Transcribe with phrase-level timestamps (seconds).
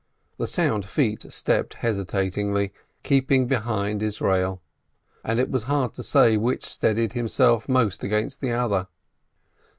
[0.39, 4.59] The sound feet stepped hesitatingly, keep ing behind Israel,
[5.23, 8.87] and it was hard to say which steadied himself most against the other.